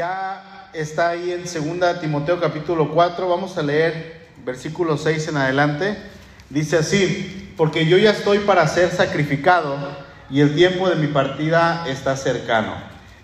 [0.00, 5.94] ya está ahí en 2 Timoteo capítulo 4, vamos a leer versículo 6 en adelante.
[6.48, 9.76] Dice así, porque yo ya estoy para ser sacrificado
[10.30, 12.72] y el tiempo de mi partida está cercano.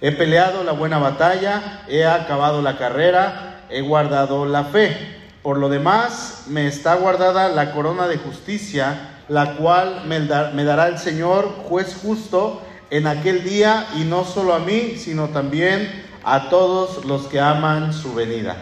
[0.03, 4.95] He peleado la buena batalla, he acabado la carrera, he guardado la fe.
[5.43, 10.89] Por lo demás, me está guardada la corona de justicia, la cual me, me dará
[10.89, 16.49] el Señor, juez justo, en aquel día, y no solo a mí, sino también a
[16.49, 18.57] todos los que aman su venida.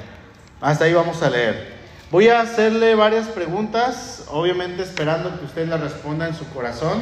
[0.61, 1.73] Hasta ahí vamos a leer.
[2.11, 7.01] Voy a hacerle varias preguntas, obviamente esperando que usted las responda en su corazón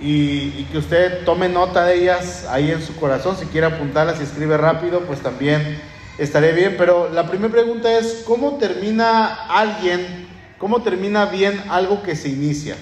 [0.00, 3.36] y, que usted tome nota de ellas ahí en su corazón.
[3.36, 5.78] Si quiere apuntarlas y escribe rápido, pues también
[6.16, 6.76] estaré bien.
[6.78, 10.26] Pero la primera pregunta es, ¿cómo termina alguien,
[10.56, 12.74] cómo termina bien algo que se inicia?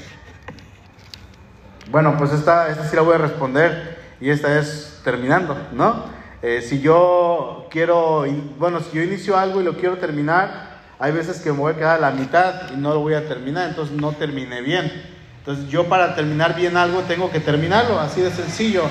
[1.91, 6.22] Bueno, pues esta, esta sí la voy a responder y esta es terminando, ¿no?
[6.43, 8.25] Eh, si yo quiero,
[8.59, 11.77] bueno, si yo inicio algo y lo quiero terminar, hay veces que me voy a
[11.77, 14.91] quedar a la mitad y no lo voy a terminar, entonces no terminé bien.
[15.39, 18.83] Entonces yo para terminar bien algo tengo que terminarlo, así de sencillo.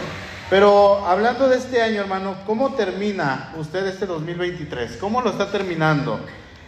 [0.50, 4.98] Pero hablando de este año, hermano, ¿cómo termina usted este 2023?
[4.98, 6.20] ¿Cómo lo está terminando?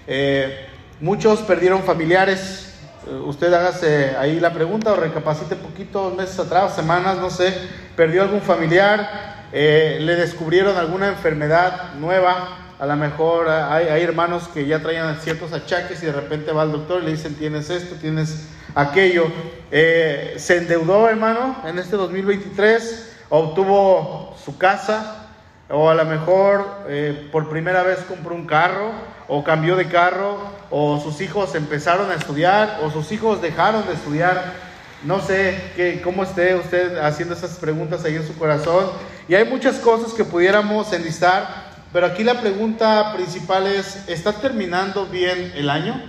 [0.08, 0.68] Eh,
[1.02, 2.76] muchos perdieron familiares.
[3.06, 7.54] Eh, usted hágase ahí la pregunta o recapacite poquito, meses atrás, semanas, no sé.
[7.98, 9.33] ¿Perdió algún familiar?
[9.56, 15.54] Eh, le descubrieron alguna enfermedad nueva, a lo mejor hay, hermanos que ya traían ciertos
[15.54, 19.28] achaques y de repente va al doctor y le dicen tienes esto, tienes aquello.
[19.70, 25.28] Eh, se endeudó, hermano, en este 2023, obtuvo su casa,
[25.70, 28.92] o a lo mejor eh, por primera vez compró un carro,
[29.28, 30.40] o cambió de carro,
[30.72, 34.74] o sus hijos empezaron a estudiar, o sus hijos dejaron de estudiar.
[35.04, 38.90] No sé qué, cómo esté usted haciendo esas preguntas ahí en su corazón.
[39.28, 45.06] Y hay muchas cosas que pudiéramos enlistar, pero aquí la pregunta principal es, ¿está terminando
[45.06, 46.02] bien el año?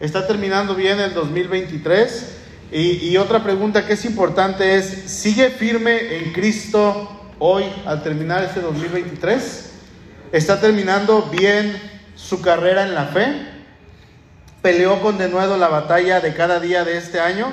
[0.00, 2.38] ¿Está terminando bien el 2023?
[2.72, 8.60] Y, otra pregunta que es importante es, ¿sigue firme en Cristo hoy al terminar este
[8.60, 9.72] 2023?
[10.32, 11.76] ¿Está terminando bien
[12.16, 13.46] su carrera en la fe?
[14.62, 17.52] ¿Peleó con denuedo la batalla de cada día de este año?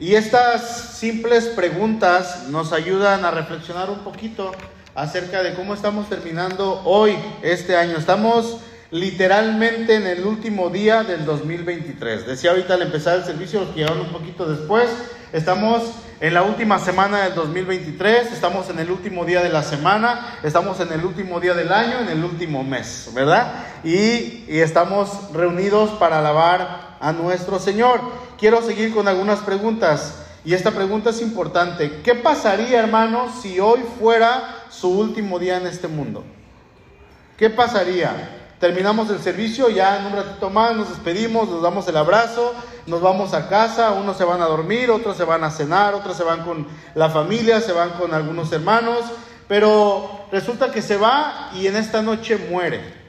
[0.00, 4.52] Y estas simples preguntas nos ayudan a reflexionar un poquito
[4.94, 7.96] acerca de cómo estamos terminando hoy, este año.
[7.96, 8.60] Estamos
[8.92, 12.28] literalmente en el último día del 2023.
[12.28, 14.88] Decía ahorita al empezar el servicio, los que llegaron un poquito después,
[15.32, 15.82] estamos
[16.20, 20.78] en la última semana del 2023, estamos en el último día de la semana, estamos
[20.78, 23.52] en el último día del año, en el último mes, ¿verdad?
[23.82, 28.00] Y, y estamos reunidos para alabar a nuestro Señor
[28.38, 30.22] quiero seguir con algunas preguntas.
[30.44, 32.00] Y esta pregunta es importante.
[32.02, 36.24] ¿Qué pasaría, hermano, si hoy fuera su último día en este mundo?
[37.36, 38.36] ¿Qué pasaría?
[38.58, 42.54] Terminamos el servicio, ya en un ratito más nos despedimos, nos damos el abrazo,
[42.86, 46.16] nos vamos a casa, unos se van a dormir, otros se van a cenar, otros
[46.16, 49.04] se van con la familia, se van con algunos hermanos,
[49.46, 53.07] pero resulta que se va y en esta noche muere.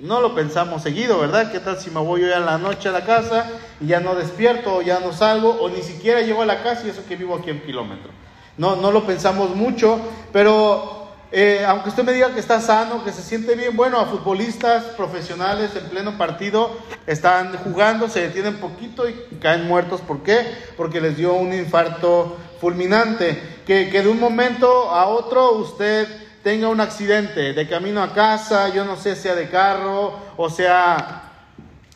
[0.00, 1.52] No lo pensamos seguido, ¿verdad?
[1.52, 3.46] ¿Qué tal si me voy hoy a la noche a la casa
[3.80, 6.82] y ya no despierto o ya no salgo o ni siquiera llego a la casa
[6.84, 8.10] y eso que vivo aquí a un kilómetro?
[8.58, 10.00] No, no lo pensamos mucho,
[10.32, 14.06] pero eh, aunque usted me diga que está sano, que se siente bien, bueno, a
[14.06, 16.72] futbolistas profesionales en pleno partido
[17.06, 20.00] están jugando, se detienen poquito y caen muertos.
[20.00, 20.44] ¿Por qué?
[20.76, 26.68] Porque les dio un infarto fulminante, que, que de un momento a otro usted tenga
[26.68, 31.22] un accidente de camino a casa, yo no sé, sea de carro o sea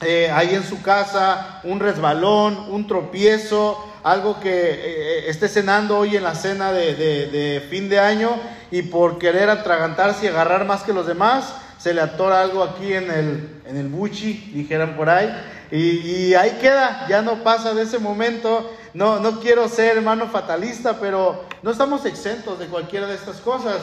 [0.01, 5.99] eh, ahí en su casa, un resbalón, un tropiezo, algo que eh, eh, esté cenando
[5.99, 8.31] hoy en la cena de, fin de año
[8.71, 12.95] y por querer atragantarse y agarrar más que los demás, se le atora algo aquí
[12.95, 15.31] en el, en el buchi, dijeran por ahí,
[15.71, 18.73] y, y, ahí queda, ya no pasa de ese momento.
[18.95, 23.77] No, no quiero ser hermano fatalista, pero no estamos exentos de cualquiera de estas cosas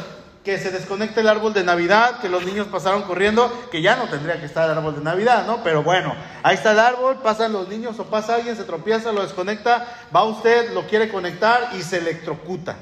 [0.46, 4.08] que se desconecte el árbol de Navidad, que los niños pasaron corriendo, que ya no
[4.08, 5.64] tendría que estar el árbol de Navidad, ¿no?
[5.64, 9.24] Pero bueno, ahí está el árbol, pasan los niños o pasa alguien, se tropieza, lo
[9.24, 12.76] desconecta, va usted, lo quiere conectar y se electrocuta,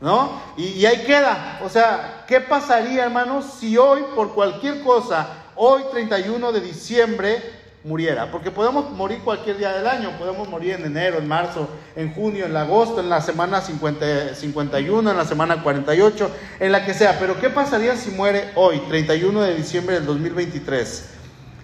[0.00, 0.40] ¿no?
[0.56, 1.58] Y, y ahí queda.
[1.64, 8.30] O sea, ¿qué pasaría, hermanos, si hoy, por cualquier cosa, hoy 31 de diciembre, muriera,
[8.30, 12.46] porque podemos morir cualquier día del año, podemos morir en enero, en marzo, en junio,
[12.46, 16.30] en agosto, en la semana 50, 51, en la semana 48,
[16.60, 21.10] en la que sea, pero ¿qué pasaría si muere hoy, 31 de diciembre del 2023?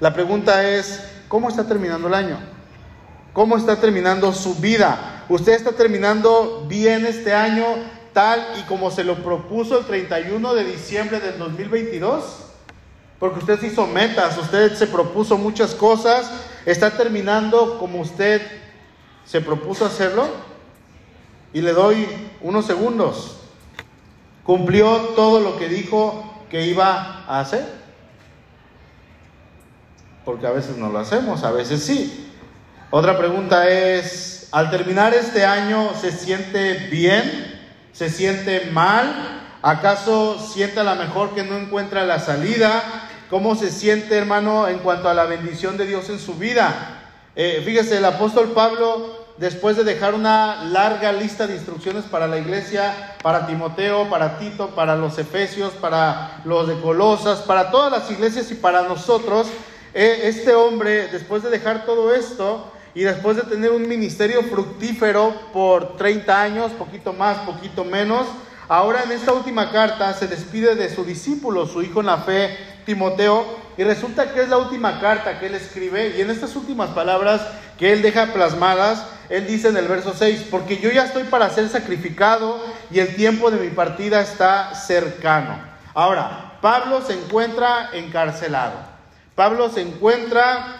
[0.00, 2.38] La pregunta es, ¿cómo está terminando el año?
[3.32, 5.24] ¿Cómo está terminando su vida?
[5.28, 7.66] ¿Usted está terminando bien este año?
[8.16, 12.45] tal y como se lo propuso el 31 de diciembre del 2022?
[13.18, 16.30] Porque usted hizo metas, usted se propuso muchas cosas,
[16.66, 18.42] está terminando como usted
[19.24, 20.28] se propuso hacerlo.
[21.52, 22.06] Y le doy
[22.42, 23.38] unos segundos.
[24.44, 27.64] ¿Cumplió todo lo que dijo que iba a hacer?
[30.24, 32.32] Porque a veces no lo hacemos, a veces sí.
[32.90, 37.60] Otra pregunta es, al terminar este año, ¿se siente bien?
[37.92, 39.42] ¿Se siente mal?
[39.62, 43.05] ¿Acaso siente a lo mejor que no encuentra la salida?
[43.28, 47.10] ¿Cómo se siente, hermano, en cuanto a la bendición de Dios en su vida?
[47.34, 52.38] Eh, fíjese, el apóstol Pablo, después de dejar una larga lista de instrucciones para la
[52.38, 58.08] iglesia, para Timoteo, para Tito, para los Efesios, para los de Colosas, para todas las
[58.12, 59.48] iglesias y para nosotros,
[59.92, 65.34] eh, este hombre, después de dejar todo esto, y después de tener un ministerio fructífero
[65.52, 68.28] por 30 años, poquito más, poquito menos,
[68.68, 72.75] ahora en esta última carta se despide de su discípulo, su hijo en la fe,
[72.86, 73.44] Timoteo,
[73.76, 77.42] y resulta que es la última carta que él escribe, y en estas últimas palabras
[77.78, 81.50] que él deja plasmadas, él dice en el verso 6, porque yo ya estoy para
[81.50, 82.58] ser sacrificado
[82.90, 85.58] y el tiempo de mi partida está cercano.
[85.92, 88.76] Ahora, Pablo se encuentra encarcelado.
[89.34, 90.76] Pablo se encuentra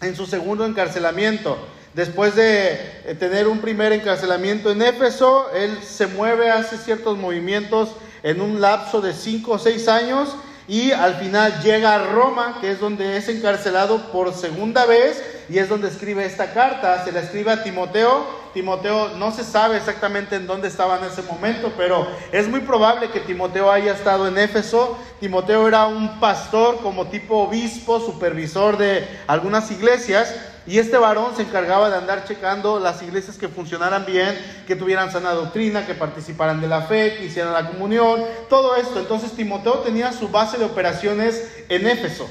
[0.00, 1.58] en su segundo encarcelamiento.
[1.94, 2.72] Después de
[3.04, 7.90] eh, tener un primer encarcelamiento en Éfeso, él se mueve, hace ciertos movimientos
[8.22, 10.36] en un lapso de cinco o seis años
[10.70, 15.58] y al final llega a Roma, que es donde es encarcelado por segunda vez y
[15.58, 17.04] es donde escribe esta carta.
[17.04, 18.24] Se la escribe a Timoteo.
[18.54, 23.10] Timoteo no se sabe exactamente en dónde estaba en ese momento, pero es muy probable
[23.10, 24.96] que Timoteo haya estado en Éfeso.
[25.18, 30.32] Timoteo era un pastor como tipo obispo, supervisor de algunas iglesias.
[30.66, 35.10] Y este varón se encargaba de andar checando las iglesias que funcionaran bien, que tuvieran
[35.10, 38.98] sana doctrina, que participaran de la fe, que hicieran la comunión, todo esto.
[38.98, 42.28] Entonces Timoteo tenía su base de operaciones en Éfeso.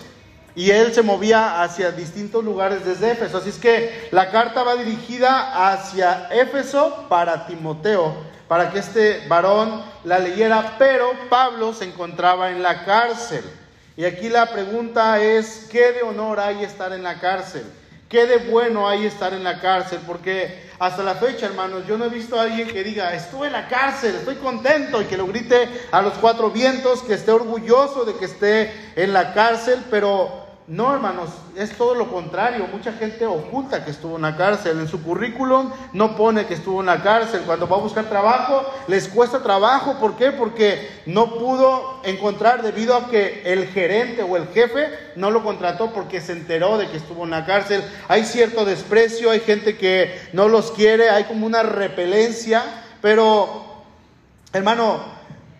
[0.55, 3.37] Y él se movía hacia distintos lugares desde Éfeso.
[3.37, 8.15] Así es que la carta va dirigida hacia Éfeso para Timoteo,
[8.47, 10.75] para que este varón la leyera.
[10.77, 13.43] Pero Pablo se encontraba en la cárcel.
[13.97, 17.63] Y aquí la pregunta es, ¿qué de honor hay estar en la cárcel?
[18.09, 19.99] ¿Qué de bueno hay estar en la cárcel?
[20.07, 23.53] Porque hasta la fecha, hermanos, yo no he visto a alguien que diga, estuve en
[23.53, 28.05] la cárcel, estoy contento y que lo grite a los cuatro vientos, que esté orgulloso
[28.05, 30.38] de que esté en la cárcel, pero
[30.69, 32.67] no, hermanos, es todo lo contrario.
[32.71, 34.79] Mucha gente oculta que estuvo en la cárcel.
[34.79, 37.41] En su currículum no pone que estuvo en la cárcel.
[37.47, 39.95] Cuando va a buscar trabajo, les cuesta trabajo.
[39.99, 40.31] ¿Por qué?
[40.31, 45.91] Porque no pudo encontrar debido a que el gerente o el jefe no lo contrató
[45.91, 47.83] porque se enteró de que estuvo en la cárcel.
[48.07, 52.61] Hay cierto desprecio, hay gente que no los quiere, hay como una repelencia.
[53.01, 53.83] Pero,
[54.53, 54.99] hermano,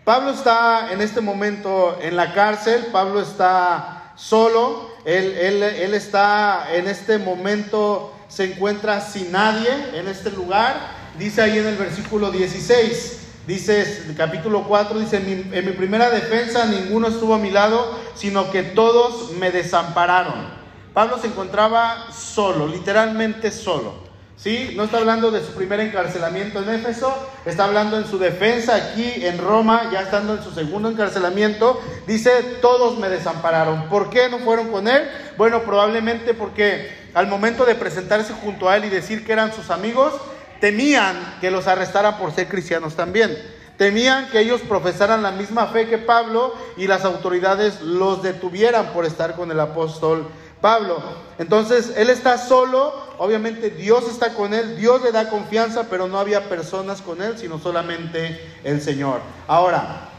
[0.06, 2.90] Pablo está en este momento en la cárcel.
[2.92, 4.89] Pablo está solo.
[5.06, 10.76] Él, él, está en este momento, se encuentra sin nadie en este lugar.
[11.18, 17.08] Dice ahí en el versículo 16, dice capítulo 4, dice, en mi primera defensa ninguno
[17.08, 20.60] estuvo a mi lado, sino que todos me desampararon.
[20.94, 24.09] Pablo se encontraba solo, literalmente solo.
[24.42, 24.72] ¿Sí?
[24.78, 27.14] No está hablando de su primer encarcelamiento en Éfeso,
[27.46, 31.82] está hablando en su defensa aquí en Roma, ya estando en su segundo encarcelamiento.
[32.08, 32.32] Dice,
[32.62, 33.90] todos me desampararon.
[33.90, 35.10] ¿Por qué no fueron con él?
[35.38, 39.70] Bueno, probablemente porque al momento de presentarse junto a él y decir que eran sus
[39.72, 40.14] amigos,
[40.62, 43.38] temían que los arrestaran por ser cristianos también.
[43.76, 49.06] Temían que ellos profesaran la misma fe que Pablo y las autoridades los detuvieran por
[49.06, 50.30] estar con el apóstol
[50.62, 51.02] Pablo.
[51.38, 56.20] Entonces, él está solo, obviamente Dios está con él, Dios le da confianza, pero no
[56.20, 59.22] había personas con él, sino solamente el Señor.
[59.48, 60.10] Ahora,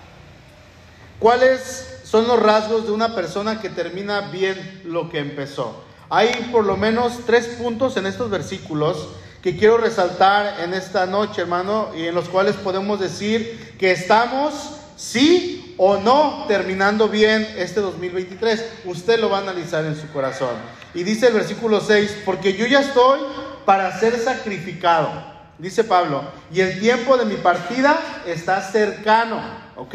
[1.18, 5.84] ¿cuáles son los rasgos de una persona que termina bien lo que empezó?
[6.08, 9.08] Hay por lo menos tres puntos en estos versículos
[9.42, 14.52] que quiero resaltar en esta noche, hermano, y en los cuales podemos decir que estamos,
[14.96, 18.64] sí o no terminando bien este 2023.
[18.84, 20.54] Usted lo va a analizar en su corazón.
[20.92, 23.18] Y dice el versículo 6, porque yo ya estoy
[23.64, 25.10] para ser sacrificado,
[25.56, 26.22] dice Pablo,
[26.52, 29.40] y el tiempo de mi partida está cercano,
[29.76, 29.94] ¿ok?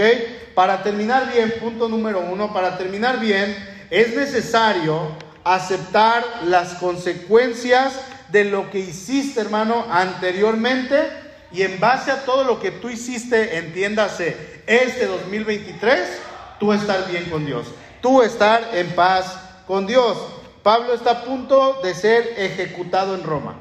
[0.55, 3.55] Para terminar bien, punto número uno, para terminar bien,
[3.91, 5.11] es necesario
[5.43, 7.93] aceptar las consecuencias
[8.29, 11.24] de lo que hiciste, hermano, anteriormente
[11.55, 16.21] y en base a todo lo que tú hiciste, entiéndase, este 2023,
[16.59, 17.67] tú estar bien con Dios,
[18.01, 20.17] tú estar en paz con Dios.
[20.63, 23.55] Pablo está a punto de ser ejecutado en Roma.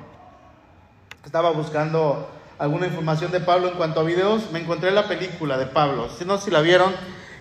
[1.25, 5.67] Estaba buscando alguna información de Pablo en cuanto a videos, me encontré la película de
[5.67, 6.93] Pablo, no sé si la vieron,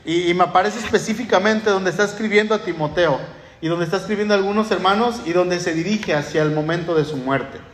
[0.06, 3.20] y, y me aparece específicamente donde está escribiendo a Timoteo
[3.60, 7.06] y donde está escribiendo a algunos hermanos y donde se dirige hacia el momento de
[7.06, 7.73] su muerte.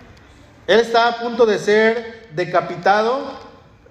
[0.69, 3.17] Él está a punto de ser decapitado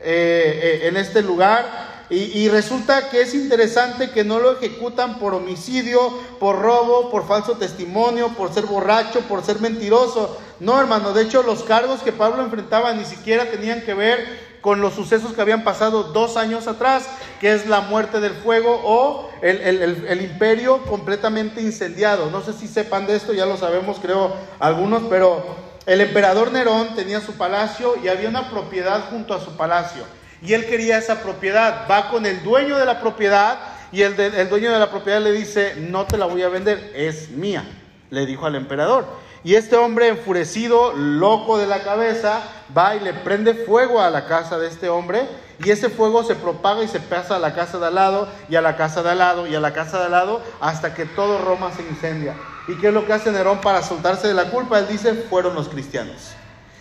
[0.01, 1.67] eh, eh, en este lugar
[2.09, 6.01] y, resulta que es interesante que no lo ejecutan por homicidio,
[6.39, 10.39] por robo, por falso testimonio, por ser borracho, por ser mentiroso.
[10.61, 14.25] No, hermano, de hecho los cargos que Pablo enfrentaba ni siquiera tenían que ver
[14.61, 17.09] con los sucesos que habían pasado dos años atrás,
[17.41, 22.31] que es la muerte del fuego o el, el, imperio completamente incendiado.
[22.31, 26.95] No sé si sepan de esto, ya lo sabemos creo algunos, pero el emperador Nerón
[26.95, 30.05] tenía su palacio y había una propiedad junto a su palacio.
[30.43, 31.87] Y él quería esa propiedad.
[31.91, 33.59] Va con el dueño de la propiedad
[33.91, 36.93] y el, el dueño de la propiedad le dice, no te la voy a vender,
[36.95, 37.65] es mía,
[38.11, 39.07] le dijo al emperador.
[39.49, 42.43] Y este hombre enfurecido, loco de la cabeza,
[42.77, 45.27] va y le prende fuego a la casa de este hombre.
[45.65, 48.57] Y ese fuego se propaga y se pasa a la casa de al lado, y
[48.57, 51.07] a la casa de al lado, y a la casa de al lado, hasta que
[51.07, 52.35] todo Roma se incendia.
[52.69, 54.81] ¿Y qué es lo que hace Nerón para soltarse de la culpa?
[54.81, 56.33] Él dice, fueron los cristianos.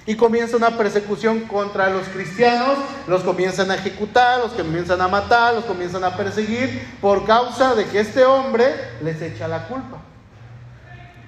[0.05, 5.53] Y comienza una persecución contra los cristianos, los comienzan a ejecutar, los comienzan a matar,
[5.53, 10.01] los comienzan a perseguir por causa de que este hombre les echa la culpa.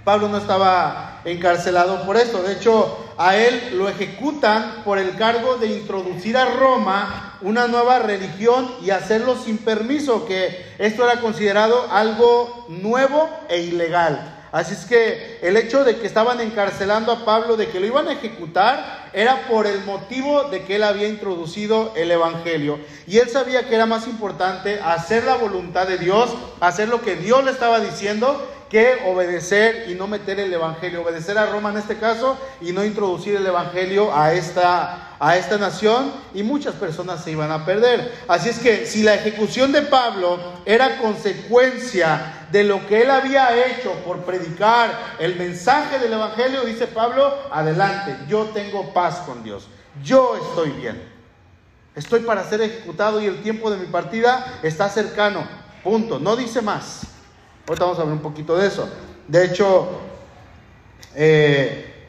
[0.09, 5.57] Pablo no estaba encarcelado por esto, de hecho a él lo ejecutan por el cargo
[5.57, 11.91] de introducir a Roma una nueva religión y hacerlo sin permiso, que esto era considerado
[11.91, 14.37] algo nuevo e ilegal.
[14.51, 18.07] Así es que el hecho de que estaban encarcelando a Pablo, de que lo iban
[18.07, 22.79] a ejecutar, era por el motivo de que él había introducido el Evangelio.
[23.05, 27.15] Y él sabía que era más importante hacer la voluntad de Dios, hacer lo que
[27.15, 31.77] Dios le estaba diciendo, que obedecer y no meter el Evangelio, obedecer a Roma en
[31.77, 37.23] este caso y no introducir el Evangelio a esta, a esta nación y muchas personas
[37.23, 38.13] se iban a perder.
[38.27, 43.65] Así es que si la ejecución de Pablo era consecuencia de lo que él había
[43.65, 49.67] hecho por predicar el mensaje del Evangelio, dice Pablo, adelante, yo tengo paz con Dios,
[50.03, 51.19] yo estoy bien.
[51.95, 55.45] Estoy para ser ejecutado y el tiempo de mi partida está cercano.
[55.83, 56.19] Punto.
[56.19, 57.01] No dice más.
[57.69, 58.89] Ahorita vamos a hablar un poquito de eso.
[59.27, 59.87] De hecho,
[61.13, 62.07] eh,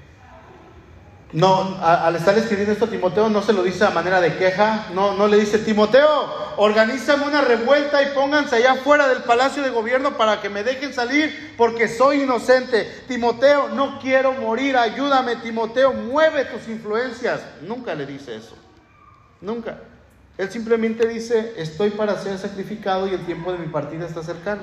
[1.34, 5.12] no, al estar escribiendo esto Timoteo no se lo dice a manera de queja, no,
[5.12, 6.08] no le dice Timoteo,
[6.56, 10.94] organízame una revuelta y pónganse allá fuera del palacio de gobierno para que me dejen
[10.94, 13.02] salir porque soy inocente.
[13.06, 17.42] Timoteo, no quiero morir, ayúdame Timoteo, mueve tus influencias.
[17.60, 18.56] Nunca le dice eso,
[19.42, 19.78] nunca.
[20.38, 24.62] Él simplemente dice, estoy para ser sacrificado y el tiempo de mi partida está cercano.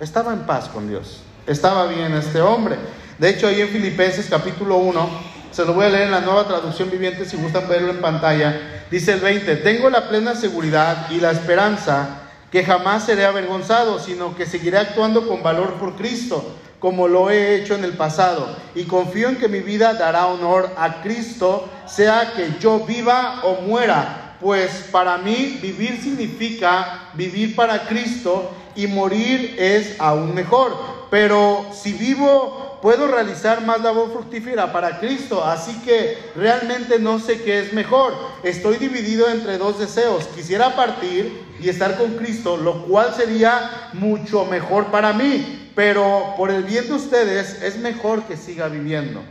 [0.00, 1.20] Estaba en paz con Dios.
[1.46, 2.76] Estaba bien este hombre.
[3.18, 5.08] De hecho, ahí en Filipenses capítulo 1,
[5.52, 8.84] se lo voy a leer en la nueva traducción viviente si gustan verlo en pantalla,
[8.90, 14.34] dice el 20, tengo la plena seguridad y la esperanza que jamás seré avergonzado, sino
[14.34, 18.84] que seguiré actuando con valor por Cristo, como lo he hecho en el pasado, y
[18.84, 24.36] confío en que mi vida dará honor a Cristo, sea que yo viva o muera,
[24.40, 30.76] pues para mí vivir significa vivir para Cristo y morir es aún mejor.
[31.10, 35.44] Pero si vivo, puedo realizar más labor fructífera para Cristo.
[35.44, 38.14] Así que realmente no sé qué es mejor.
[38.42, 40.26] Estoy dividido entre dos deseos.
[40.34, 45.70] Quisiera partir y estar con Cristo, lo cual sería mucho mejor para mí.
[45.74, 49.22] Pero por el bien de ustedes es mejor que siga viviendo.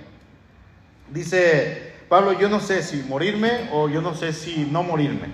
[1.10, 5.34] Dice Pablo, yo no sé si morirme o yo no sé si no morirme.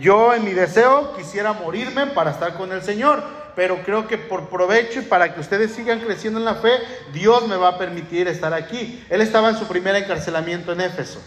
[0.00, 4.48] Yo en mi deseo quisiera morirme para estar con el Señor pero creo que por
[4.48, 6.72] provecho y para que ustedes sigan creciendo en la fe,
[7.12, 9.04] Dios me va a permitir estar aquí.
[9.10, 11.20] Él estaba en su primer encarcelamiento en Éfeso.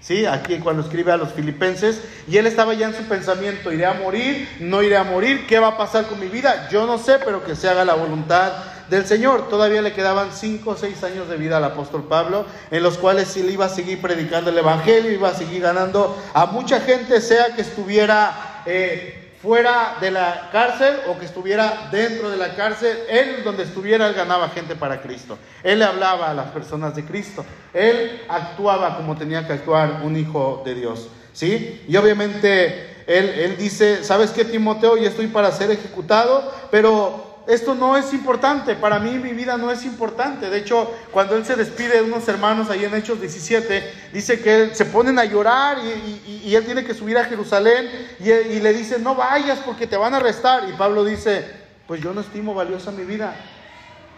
[0.00, 0.24] ¿Sí?
[0.24, 3.92] Aquí cuando escribe a los filipenses, y él estaba ya en su pensamiento, iré a
[3.92, 6.68] morir, no iré a morir, ¿qué va a pasar con mi vida?
[6.70, 8.52] Yo no sé, pero que se haga la voluntad
[8.88, 9.50] del Señor.
[9.50, 13.36] Todavía le quedaban cinco o seis años de vida al apóstol Pablo, en los cuales
[13.36, 17.54] él iba a seguir predicando el Evangelio, iba a seguir ganando a mucha gente, sea
[17.54, 23.42] que estuviera eh, fuera de la cárcel o que estuviera dentro de la cárcel, él
[23.42, 25.38] donde estuviera, ganaba gente para Cristo.
[25.62, 27.44] Él le hablaba a las personas de Cristo.
[27.72, 31.08] Él actuaba como tenía que actuar un hijo de Dios.
[31.32, 31.84] ¿Sí?
[31.88, 34.96] Y obviamente él, él dice, ¿sabes qué, Timoteo?
[34.96, 39.70] Yo estoy para ser ejecutado, pero esto no es importante, para mí mi vida no
[39.70, 40.50] es importante.
[40.50, 44.74] De hecho, cuando él se despide de unos hermanos ahí en Hechos 17, dice que
[44.74, 48.98] se ponen a llorar y, él tiene que subir a Jerusalén y, y le dice,
[48.98, 50.68] no vayas porque te van a arrestar.
[50.68, 51.44] Y Pablo dice,
[51.86, 53.34] pues yo no estimo valiosa mi vida.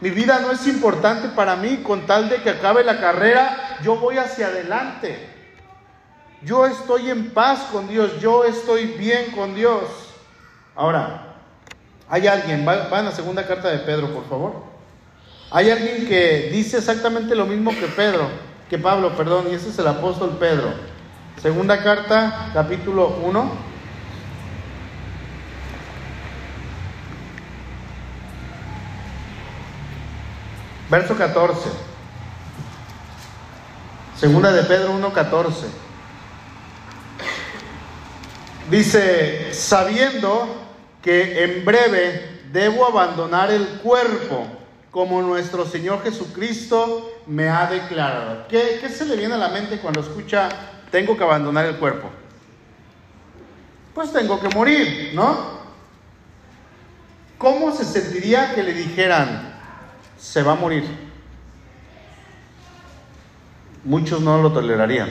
[0.00, 3.96] Mi vida no es importante para mí, con tal de que acabe la carrera, yo
[3.96, 5.28] voy hacia adelante.
[6.42, 9.84] Yo estoy en paz con Dios, yo estoy bien con Dios.
[10.74, 11.31] Ahora,
[12.12, 14.52] hay alguien, va, en la segunda carta de Pedro, por favor.
[15.50, 18.28] Hay alguien que dice exactamente lo mismo que Pedro,
[18.68, 20.74] que Pablo, perdón, y ese es el apóstol Pedro.
[21.40, 23.52] Segunda carta, capítulo 1.
[30.90, 31.70] Verso 14.
[34.18, 35.52] Segunda de Pedro 1.14.
[38.68, 40.61] Dice, sabiendo
[41.02, 44.46] que en breve debo abandonar el cuerpo,
[44.90, 48.46] como nuestro Señor Jesucristo me ha declarado.
[48.48, 50.48] ¿Qué, ¿Qué, se le viene a la mente cuando escucha,
[50.90, 52.10] tengo que abandonar el cuerpo?
[53.94, 55.62] Pues tengo que morir, ¿no?
[57.38, 59.52] ¿Cómo se sentiría que le dijeran,
[60.22, 60.84] se va a morir.
[63.82, 65.08] Muchos no lo tolerarían.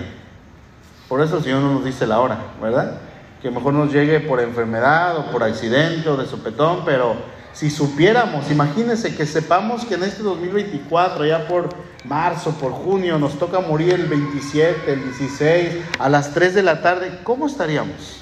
[1.09, 3.01] Por eso el Señor no nos dice la hora, ¿verdad?
[3.41, 7.15] Que mejor nos llegue por enfermedad o por accidente o de sopetón, pero
[7.53, 11.69] si supiéramos, imagínense que sepamos que en este 2024, ya por
[12.05, 16.81] marzo, por junio, nos toca morir el 27, el 16, a las 3 de la
[16.81, 18.20] tarde, ¿cómo estaríamos?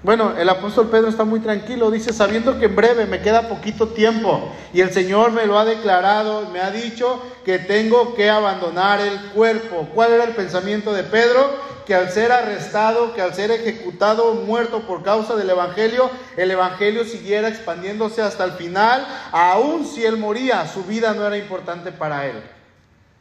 [0.00, 3.88] Bueno, el apóstol Pedro está muy tranquilo, dice, sabiendo que en breve me queda poquito
[3.88, 9.00] tiempo y el Señor me lo ha declarado, me ha dicho que tengo que abandonar
[9.00, 9.88] el cuerpo.
[9.92, 11.50] ¿Cuál era el pensamiento de Pedro?
[11.84, 17.04] Que al ser arrestado, que al ser ejecutado, muerto por causa del Evangelio, el Evangelio
[17.04, 22.24] siguiera expandiéndose hasta el final, aun si él moría, su vida no era importante para
[22.26, 22.40] él.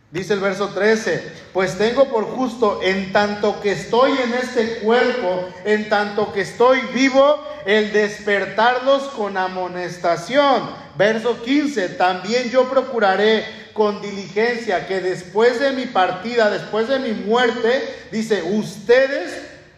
[0.10, 1.22] Dice el verso 13,
[1.52, 6.80] pues tengo por justo, en tanto que estoy en este cuerpo, en tanto que estoy
[6.94, 10.70] vivo, el despertarlos con amonestación.
[10.98, 17.12] Verso 15, también yo procuraré con diligencia que después de mi partida, después de mi
[17.12, 19.34] muerte, dice, ustedes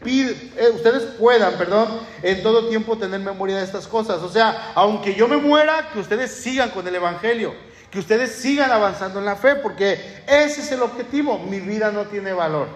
[0.06, 4.22] eh, ustedes puedan, perdón, en todo tiempo tener memoria de estas cosas.
[4.22, 7.54] O sea, aunque yo me muera, que ustedes sigan con el Evangelio
[7.92, 11.40] que ustedes sigan avanzando en la fe, porque ese es el objetivo.
[11.40, 12.68] Mi vida no tiene valor.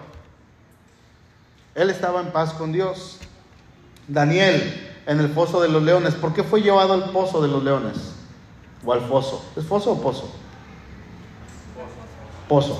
[1.76, 3.19] Él estaba en paz con Dios.
[4.08, 6.15] Daniel en el foso de los leones.
[6.15, 8.13] ¿Por qué fue llevado al pozo de los leones?
[8.84, 9.45] O al foso.
[9.56, 10.32] ¿Es foso o pozo?
[12.47, 12.80] Pozo.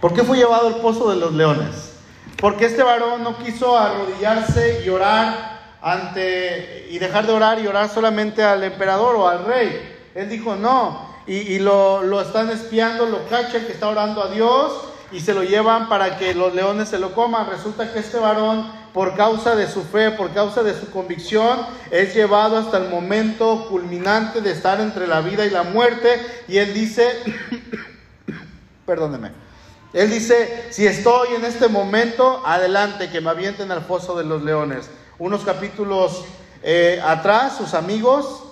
[0.00, 1.94] ¿Por qué fue llevado al pozo de los leones?
[2.40, 7.88] Porque este varón no quiso arrodillarse y orar ante y dejar de orar y orar
[7.88, 13.26] solamente al emperador o al rey él dijo, no, y, lo, lo, están espiando, lo
[13.28, 14.72] cachan que está orando a Dios
[15.12, 17.48] y se lo llevan para que los leones se lo coman.
[17.48, 22.14] Resulta que este varón, por causa de su fe, por causa de su convicción, es
[22.14, 26.20] llevado hasta el momento culminante de estar entre la vida y la muerte.
[26.48, 27.08] Y él dice,
[28.86, 29.30] perdóneme,
[29.92, 34.42] él dice, si estoy en este momento, adelante, que me avienten al foso de los
[34.42, 34.90] leones.
[35.18, 36.24] Unos capítulos
[36.62, 38.42] eh, atrás, sus amigos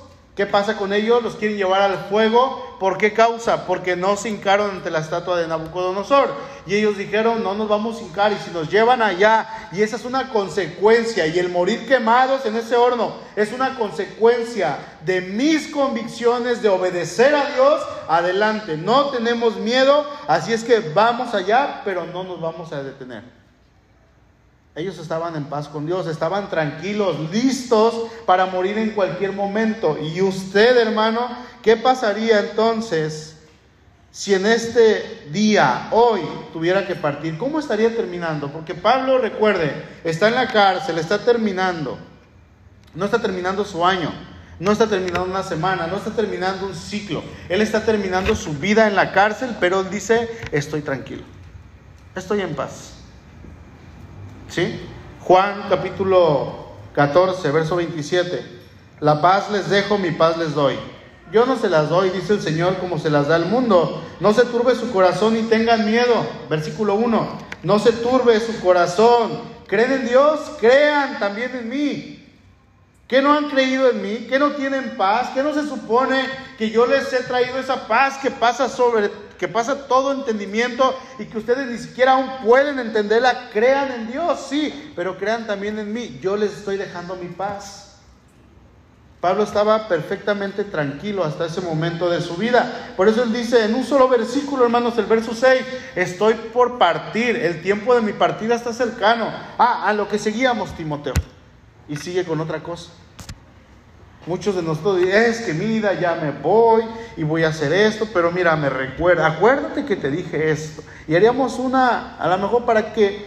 [0.40, 1.22] ¿Qué pasa con ellos?
[1.22, 2.79] Los quieren llevar al fuego.
[2.81, 3.66] ¿Por qué causa?
[3.66, 6.33] Porque no se hincaron ante la estatua de Nabucodonosor.
[6.66, 8.33] Y ellos dijeron, no nos vamos a hincar.
[8.33, 12.57] Y si nos llevan allá, y esa es una consecuencia, y el morir quemados en
[12.57, 18.79] ese horno es una consecuencia de mis convicciones de obedecer a Dios, adelante.
[18.79, 23.39] No tenemos miedo, así es que vamos allá, pero no nos vamos a detener.
[24.81, 29.99] Ellos estaban en paz con Dios, estaban tranquilos, listos para morir en cualquier momento.
[29.99, 31.29] Y usted, hermano,
[31.62, 33.37] ¿qué pasaría entonces
[34.11, 36.23] si en este día, hoy,
[36.55, 37.37] tuviera que partir?
[37.37, 38.51] ¿Cómo estaría terminando?
[38.51, 41.99] Porque Pablo, recuerde, está en la cárcel, está terminando.
[42.95, 44.11] No está terminando su año,
[44.59, 47.23] no está terminando una semana, no está terminando un ciclo.
[47.51, 51.23] Él está terminando su vida en la cárcel, pero él dice, estoy tranquilo,
[52.14, 53.00] estoy en paz.
[55.21, 58.43] Juan capítulo 14, verso 27.
[58.99, 60.77] La paz les dejo, mi paz les doy.
[61.33, 64.03] Yo no se las doy, dice el Señor, como se las da el mundo.
[64.19, 66.27] No se turbe su corazón y tengan miedo.
[66.49, 67.29] Versículo 1.
[67.63, 69.43] No se turbe su corazón.
[69.69, 70.41] ¿Creen en Dios?
[70.59, 72.20] Crean también en mí.
[73.11, 74.27] ¿Qué no han creído en mí?
[74.29, 75.31] ¿Qué no tienen paz?
[75.35, 76.23] ¿Qué no se supone
[76.57, 81.25] que yo les he traído esa paz que pasa sobre que pasa todo entendimiento y
[81.25, 85.92] que ustedes ni siquiera aún pueden entenderla, crean en Dios, sí, pero crean también en
[85.92, 86.20] mí.
[86.23, 87.96] Yo les estoy dejando mi paz.
[89.20, 92.92] Pablo estaba perfectamente tranquilo hasta ese momento de su vida.
[92.96, 95.62] Por eso él dice en un solo versículo, hermanos, el verso 6,
[95.96, 99.33] estoy por partir, el tiempo de mi partida está cercano.
[99.59, 101.14] Ah, a lo que seguíamos, Timoteo.
[101.90, 102.92] Y sigue con otra cosa.
[104.26, 106.85] Muchos de nosotros dicen, es que mira, ya me voy
[107.16, 110.83] y voy a hacer esto, pero mira, me recuerda, acuérdate que te dije esto.
[111.09, 113.24] Y haríamos una, a lo mejor para que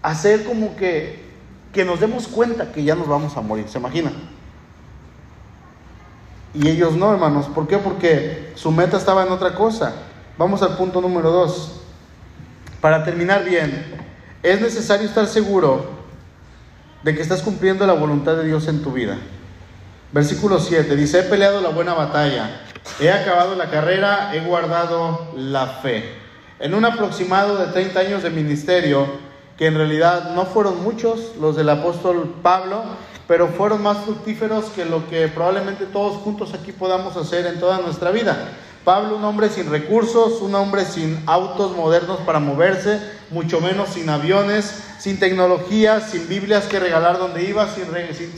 [0.00, 1.24] hacer como que,
[1.72, 4.14] que nos demos cuenta que ya nos vamos a morir, ¿se imaginan?
[6.54, 7.46] Y ellos no, hermanos.
[7.46, 7.78] ¿Por qué?
[7.78, 9.94] Porque su meta estaba en otra cosa.
[10.36, 11.80] Vamos al punto número dos.
[12.80, 13.84] Para terminar bien,
[14.42, 15.97] es necesario estar seguro
[17.02, 19.16] de que estás cumpliendo la voluntad de Dios en tu vida.
[20.12, 22.62] Versículo 7 dice, he peleado la buena batalla,
[23.00, 26.14] he acabado la carrera, he guardado la fe.
[26.58, 29.06] En un aproximado de 30 años de ministerio,
[29.56, 32.84] que en realidad no fueron muchos los del apóstol Pablo,
[33.26, 37.78] pero fueron más fructíferos que lo que probablemente todos juntos aquí podamos hacer en toda
[37.78, 38.48] nuestra vida.
[38.88, 42.98] Pablo, un hombre sin recursos, un hombre sin autos modernos para moverse,
[43.28, 47.84] mucho menos sin aviones, sin tecnología, sin Biblias que regalar donde iba, sin,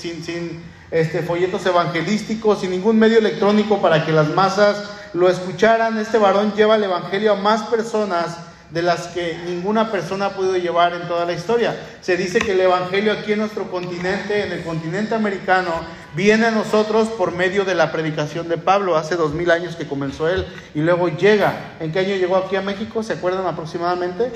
[0.00, 0.60] sin, sin,
[0.90, 5.98] este, folletos evangelísticos, sin ningún medio electrónico para que las masas lo escucharan.
[5.98, 8.36] Este varón lleva el Evangelio a más personas
[8.72, 11.76] de las que ninguna persona ha podido llevar en toda la historia.
[12.00, 15.72] Se dice que el Evangelio aquí en nuestro continente, en el continente americano,
[16.14, 19.88] viene a nosotros por medio de la predicación de Pablo, hace dos mil años que
[19.88, 21.74] comenzó él, y luego llega.
[21.80, 23.02] ¿En qué año llegó aquí a México?
[23.02, 24.30] ¿Se acuerdan aproximadamente?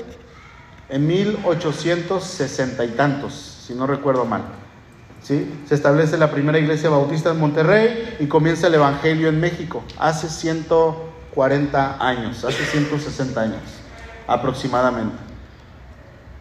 [0.89, 4.43] En 1860 y tantos, si no recuerdo mal.
[5.23, 5.49] ¿Sí?
[5.67, 10.29] Se establece la primera iglesia bautista en Monterrey y comienza el Evangelio en México, hace
[10.29, 13.61] 140 años, hace 160 años
[14.27, 15.17] aproximadamente.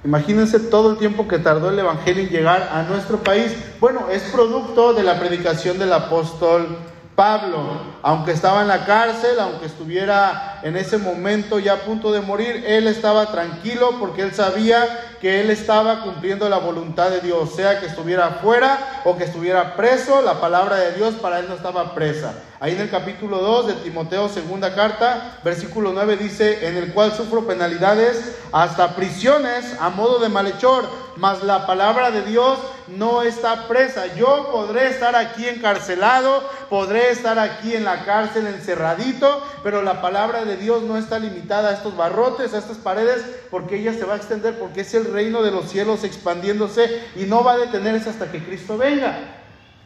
[0.04, 3.56] Imagínense todo el tiempo que tardó el Evangelio en llegar a nuestro país.
[3.80, 6.76] Bueno, es producto de la predicación del apóstol
[7.14, 12.22] Pablo, aunque estaba en la cárcel, aunque estuviera en ese momento ya a punto de
[12.22, 17.54] morir, él estaba tranquilo porque él sabía que él estaba cumpliendo la voluntad de Dios,
[17.54, 21.54] sea que estuviera afuera o que estuviera preso, la palabra de Dios para él no
[21.54, 22.32] estaba presa.
[22.60, 27.12] Ahí en el capítulo 2 de Timoteo, segunda carta, versículo 9 dice, en el cual
[27.12, 33.66] sufro penalidades hasta prisiones a modo de malhechor, mas la palabra de Dios no está
[33.68, 34.06] presa.
[34.14, 40.44] Yo podré estar aquí encarcelado, podré estar aquí en la cárcel encerradito, pero la palabra
[40.44, 44.14] de Dios no está limitada a estos barrotes, a estas paredes, porque ella se va
[44.14, 48.10] a extender, porque es el reino de los cielos expandiéndose y no va a detenerse
[48.10, 49.18] hasta que Cristo venga.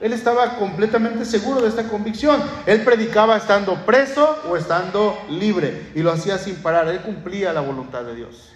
[0.01, 2.41] Él estaba completamente seguro de esta convicción.
[2.67, 6.89] Él predicaba estando preso o estando libre y lo hacía sin parar.
[6.89, 8.53] Él cumplía la voluntad de Dios.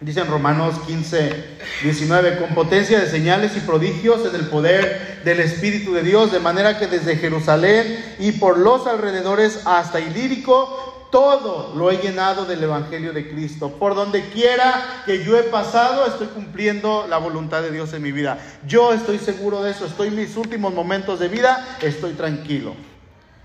[0.00, 1.44] Dice en Romanos 15,
[1.82, 6.40] 19, con potencia de señales y prodigios en el poder del Espíritu de Dios, de
[6.40, 12.62] manera que desde Jerusalén y por los alrededores hasta Ilírico, todo lo he llenado del
[12.62, 13.70] Evangelio de Cristo.
[13.78, 18.12] Por donde quiera que yo he pasado, estoy cumpliendo la voluntad de Dios en mi
[18.12, 18.38] vida.
[18.66, 22.74] Yo estoy seguro de eso, estoy en mis últimos momentos de vida, estoy tranquilo.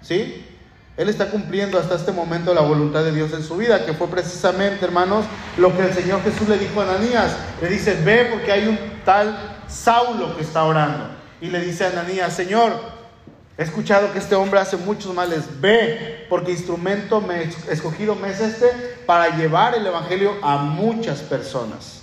[0.02, 0.46] ¿Sí?
[0.98, 4.08] Él está cumpliendo hasta este momento la voluntad de Dios en su vida, que fue
[4.08, 5.26] precisamente, hermanos,
[5.58, 7.36] lo que el Señor Jesús le dijo a Ananías.
[7.62, 11.10] Le dice, ve porque hay un tal Saulo que está orando.
[11.42, 12.80] Y le dice a Ananías, Señor,
[13.58, 15.44] he escuchado que este hombre hace muchos males.
[15.60, 18.68] Ve porque instrumento me escogido me es este
[19.06, 22.02] para llevar el Evangelio a muchas personas.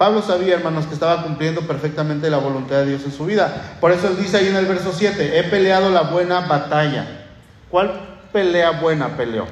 [0.00, 3.76] Pablo sabía, hermanos, que estaba cumpliendo perfectamente la voluntad de Dios en su vida.
[3.82, 7.26] Por eso él dice ahí en el verso 7, he peleado la buena batalla.
[7.68, 9.46] ¿Cuál pelea buena peleó?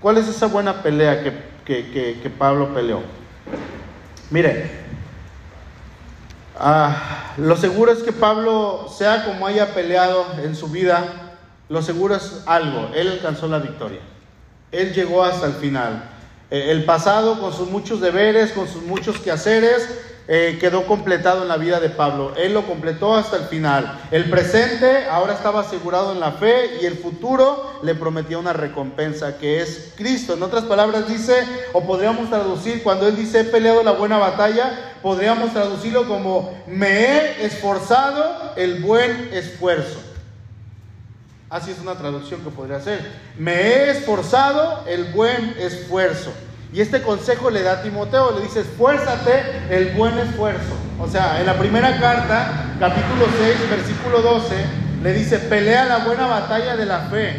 [0.00, 1.22] ¿Cuál es esa buena pelea
[1.64, 3.02] que, Pablo peleó?
[4.30, 4.81] Mire,
[6.62, 11.04] ah, lo seguro es que Pablo, sea como haya peleado en su vida,
[11.68, 14.00] lo seguro es algo, él alcanzó la victoria.
[14.70, 16.10] Él llegó hasta el final.
[16.50, 19.88] Eh, el pasado con sus muchos deberes, con sus muchos quehaceres,
[20.28, 22.32] eh, quedó completado en la vida de Pablo.
[22.36, 24.00] Él lo completó hasta el final.
[24.10, 29.38] El presente ahora estaba asegurado en la fe y el futuro le prometía una recompensa
[29.38, 30.34] que es Cristo.
[30.34, 31.34] En otras palabras dice,
[31.72, 36.88] o podríamos traducir, cuando él dice he peleado la buena batalla, podríamos traducirlo como me
[36.88, 40.00] he esforzado el buen esfuerzo.
[41.50, 43.00] Así es una traducción que podría ser.
[43.36, 46.32] Me he esforzado el buen esfuerzo.
[46.72, 50.74] Y este consejo le da a Timoteo, le dice, esfuérzate el buen esfuerzo.
[50.98, 54.54] O sea, en la primera carta, capítulo 6, versículo 12,
[55.02, 57.36] le dice, pelea la buena batalla de la fe,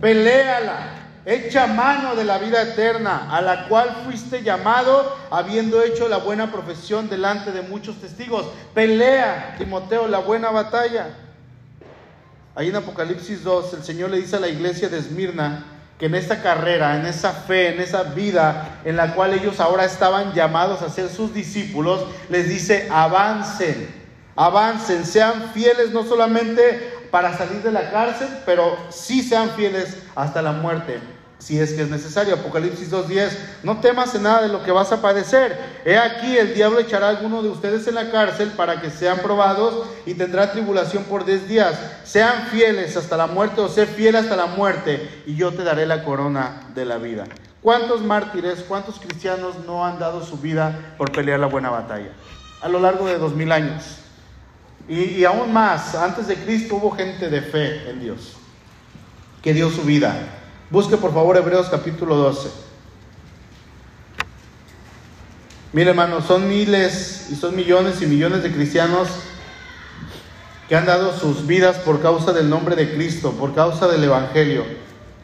[0.00, 0.94] peleala,
[1.26, 6.50] echa mano de la vida eterna, a la cual fuiste llamado, habiendo hecho la buena
[6.50, 8.46] profesión delante de muchos testigos.
[8.72, 11.10] Pelea, Timoteo, la buena batalla.
[12.54, 15.66] Ahí en Apocalipsis 2, el Señor le dice a la iglesia de Esmirna,
[15.98, 19.84] que en esta carrera, en esa fe, en esa vida en la cual ellos ahora
[19.84, 23.88] estaban llamados a ser sus discípulos, les dice, avancen,
[24.34, 30.42] avancen, sean fieles no solamente para salir de la cárcel, pero sí sean fieles hasta
[30.42, 30.98] la muerte.
[31.42, 32.34] Si es que es necesario.
[32.34, 33.30] Apocalipsis 2.10,
[33.64, 35.58] no temas en nada de lo que vas a padecer.
[35.84, 39.18] He aquí, el diablo echará a alguno de ustedes en la cárcel para que sean
[39.18, 41.74] probados y tendrá tribulación por 10 días.
[42.04, 45.84] Sean fieles hasta la muerte o ser fiel hasta la muerte y yo te daré
[45.84, 47.24] la corona de la vida.
[47.60, 52.10] ¿Cuántos mártires, cuántos cristianos no han dado su vida por pelear la buena batalla?
[52.60, 53.98] A lo largo de dos mil años.
[54.88, 58.34] Y, y aún más, antes de Cristo hubo gente de fe en Dios,
[59.42, 60.38] que dio su vida
[60.72, 62.48] Busque por favor Hebreos capítulo 12.
[65.74, 69.06] Mire hermano, son miles y son millones y millones de cristianos
[70.70, 74.64] que han dado sus vidas por causa del nombre de Cristo, por causa del Evangelio.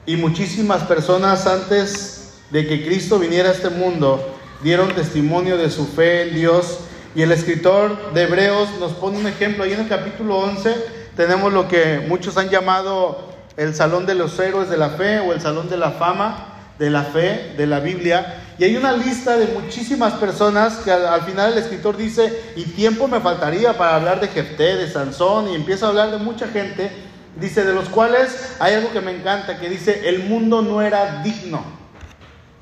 [0.05, 4.23] Y muchísimas personas antes de que Cristo viniera a este mundo
[4.63, 6.81] dieron testimonio de su fe en Dios.
[7.15, 9.65] Y el escritor de Hebreos nos pone un ejemplo.
[9.65, 10.75] Ahí en el capítulo 11
[11.17, 15.33] tenemos lo que muchos han llamado el Salón de los Héroes de la Fe o
[15.33, 18.41] el Salón de la Fama de la Fe de la Biblia.
[18.57, 23.09] Y hay una lista de muchísimas personas que al, final el escritor dice, y tiempo
[23.09, 26.91] me faltaría para hablar de Jefté, de Sansón, y empieza a hablar de mucha gente,
[27.41, 31.21] dice, de los cuales hay algo que me encanta, que dice, el mundo no era
[31.25, 31.63] digno.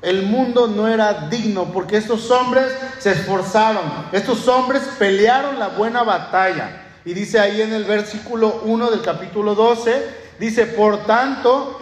[0.01, 2.65] El mundo no era digno porque estos hombres
[2.97, 6.85] se esforzaron, estos hombres pelearon la buena batalla.
[7.05, 11.79] Y dice ahí en el versículo 1 del capítulo 12, Dice, por tanto,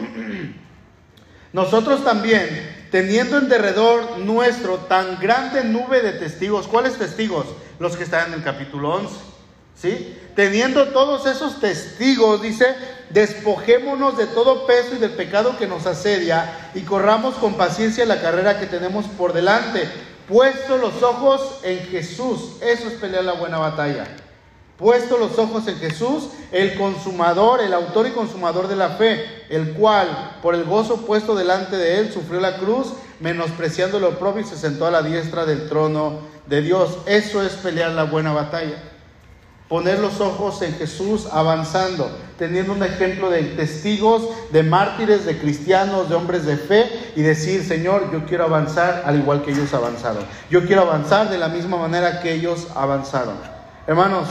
[1.54, 7.46] nosotros también, teniendo en derredor nuestro tan grande nube de testigos, ¿cuáles testigos?
[7.80, 9.16] Los que están en el capítulo 11.
[9.76, 10.18] ¿Sí?
[10.36, 12.66] Teniendo todos esos testigos, dice,
[13.10, 18.22] despojémonos de todo peso y del pecado que nos asedia y corramos con paciencia la
[18.22, 19.90] carrera que tenemos por delante,
[20.30, 22.54] puesto los ojos en Jesús.
[22.62, 24.08] Eso es pelear la buena batalla
[24.78, 29.74] puesto los ojos en Jesús, el consumador, el autor y consumador de la fe, el
[29.74, 34.46] cual, por el gozo puesto delante de él, sufrió la cruz, menospreciando lo propio y
[34.46, 36.98] se sentó a la diestra del trono de Dios.
[37.06, 38.92] Eso es pelear la buena batalla.
[39.70, 46.08] Poner los ojos en Jesús avanzando, teniendo un ejemplo de testigos, de mártires, de cristianos,
[46.08, 50.24] de hombres de fe y decir, Señor, yo quiero avanzar al igual que ellos avanzaron.
[50.52, 53.38] Yo quiero avanzar de la misma manera que ellos avanzaron.
[53.88, 54.28] Hermanos,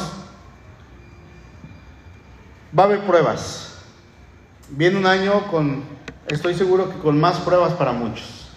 [2.77, 3.77] Va a haber pruebas.
[4.71, 5.85] Viene un año con,
[6.27, 8.49] estoy seguro que con más pruebas para muchos.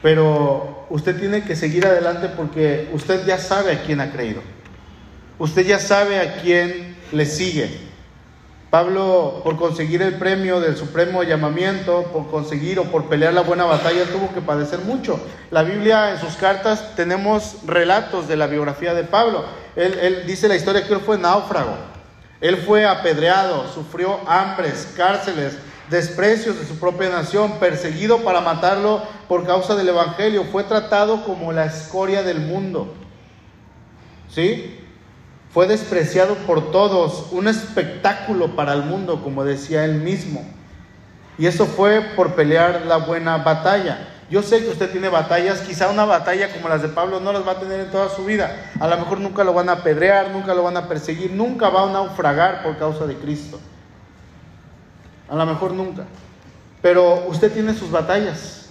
[0.00, 4.42] Pero usted tiene que seguir adelante porque usted ya sabe a quién ha creído.
[5.38, 7.86] Usted ya sabe a quién le sigue.
[8.70, 13.64] Pablo, por conseguir el premio del supremo llamamiento, por conseguir o por pelear la buena
[13.64, 15.18] batalla, tuvo que padecer mucho.
[15.50, 19.44] La Biblia, en sus cartas, tenemos relatos de la biografía de Pablo.
[19.74, 21.95] Él, él dice la historia que él fue náufrago.
[22.40, 25.56] Él fue apedreado, sufrió hambres, cárceles,
[25.90, 31.52] desprecios de su propia nación, perseguido para matarlo por causa del Evangelio, fue tratado como
[31.52, 32.92] la escoria del mundo.
[34.28, 34.80] ¿Sí?
[35.52, 40.44] Fue despreciado por todos, un espectáculo para el mundo, como decía él mismo.
[41.38, 44.08] Y eso fue por pelear la buena batalla.
[44.28, 47.46] Yo sé que usted tiene batallas, quizá una batalla como las de Pablo no las
[47.46, 48.72] va a tener en toda su vida.
[48.80, 51.84] A lo mejor nunca lo van a apedrear, nunca lo van a perseguir, nunca va
[51.84, 53.60] a naufragar por causa de Cristo.
[55.28, 56.04] A lo mejor nunca.
[56.82, 58.66] Pero usted tiene sus batallas.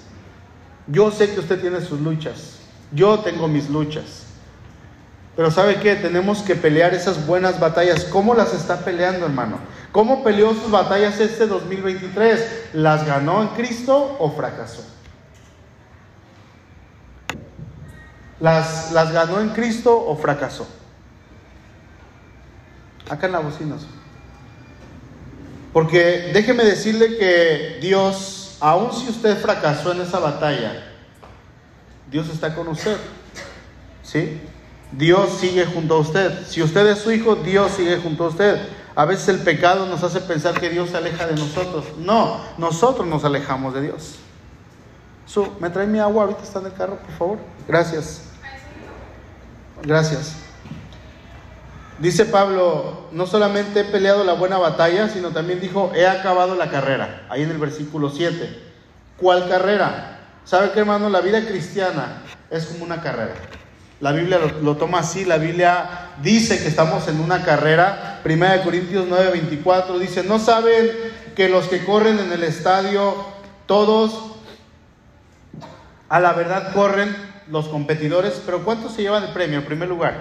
[0.87, 2.59] Yo sé que usted tiene sus luchas.
[2.91, 4.25] Yo tengo mis luchas.
[5.35, 5.95] Pero ¿sabe qué?
[5.95, 8.05] Tenemos que pelear esas buenas batallas.
[8.05, 9.57] ¿Cómo las está peleando, hermano?
[9.91, 12.69] ¿Cómo peleó sus batallas este 2023?
[12.73, 14.83] ¿Las ganó en Cristo o fracasó?
[18.39, 20.67] ¿Las, las ganó en Cristo o fracasó?
[23.09, 23.77] Acá en la bocina.
[25.71, 30.83] Porque déjeme decirle que Dios, aun si usted fracasó en esa batalla,
[32.09, 32.97] Dios está con usted.
[34.03, 34.41] ¿Sí?
[34.91, 36.45] Dios sigue junto a usted.
[36.47, 38.61] Si usted es su hijo, Dios sigue junto a usted.
[38.95, 41.85] A veces el pecado nos hace pensar que Dios se aleja de nosotros.
[41.97, 44.15] No, nosotros nos alejamos de Dios.
[45.59, 46.23] ¿Me trae mi agua?
[46.23, 47.37] Ahorita está en el carro, por favor.
[47.67, 48.24] Gracias.
[49.83, 50.35] Gracias.
[51.99, 56.69] Dice Pablo, no solamente he peleado la buena batalla, sino también dijo, he acabado la
[56.69, 57.25] carrera.
[57.29, 58.63] Ahí en el versículo 7.
[59.17, 60.19] ¿Cuál carrera?
[60.43, 61.09] ¿Sabe qué hermano?
[61.09, 63.33] La vida cristiana es como una carrera.
[64.01, 68.19] La Biblia lo, toma así, la Biblia dice que estamos en una carrera.
[68.23, 70.91] Primera de Corintios 9:24 dice, ¿no saben
[71.33, 73.15] que los que corren en el estadio,
[73.65, 74.33] todos
[76.09, 77.15] a la verdad corren
[77.49, 80.19] los competidores, pero ¿cuántos se llevan el premio en primer lugar?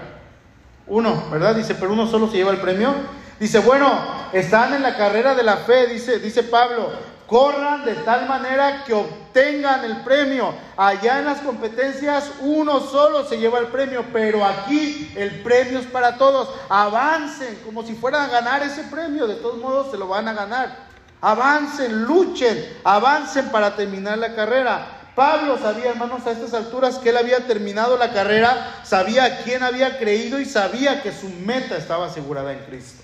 [0.87, 1.55] Uno, ¿verdad?
[1.55, 2.95] Dice, pero uno solo se lleva el premio.
[3.41, 3.91] Dice, bueno,
[4.33, 6.91] están en la carrera de la fe, dice, dice Pablo,
[7.27, 10.55] corran de tal manera que obtengan el premio.
[10.77, 15.87] Allá en las competencias uno solo se lleva el premio, pero aquí el premio es
[15.87, 16.51] para todos.
[16.69, 20.35] Avancen como si fueran a ganar ese premio, de todos modos se lo van a
[20.35, 20.77] ganar.
[21.21, 24.94] Avancen, luchen, avancen para terminar la carrera.
[25.14, 29.62] Pablo sabía, hermanos, a estas alturas que él había terminado la carrera, sabía a quién
[29.62, 33.03] había creído y sabía que su meta estaba asegurada en Cristo.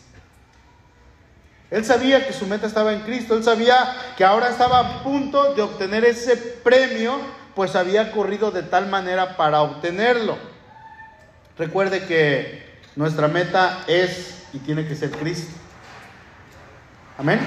[1.71, 5.55] Él sabía que su meta estaba en Cristo, él sabía que ahora estaba a punto
[5.55, 7.17] de obtener ese premio,
[7.55, 10.37] pues había corrido de tal manera para obtenerlo.
[11.57, 15.53] Recuerde que nuestra meta es y tiene que ser Cristo.
[17.19, 17.39] Amén.